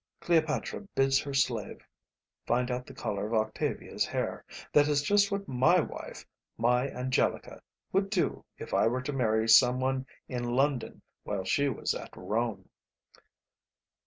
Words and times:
Cleopatra 0.19 0.81
bids 0.95 1.19
her 1.21 1.33
slave 1.35 1.85
find 2.47 2.71
out 2.71 2.87
the 2.87 2.93
colour 2.95 3.27
of 3.27 3.35
Octavia's 3.35 4.03
hair; 4.03 4.43
that 4.73 4.87
is 4.87 5.03
just 5.03 5.29
what 5.31 5.47
my 5.47 5.79
wife, 5.79 6.25
my 6.57 6.89
Angelica, 6.89 7.61
would 7.91 8.09
do 8.09 8.43
if 8.57 8.73
I 8.73 8.87
were 8.87 9.03
to 9.03 9.13
marry 9.13 9.47
some 9.47 9.79
one 9.79 10.07
in 10.27 10.43
London 10.55 11.03
while 11.23 11.43
she 11.43 11.69
was 11.69 11.93
at 11.93 12.09
Rome." 12.17 12.67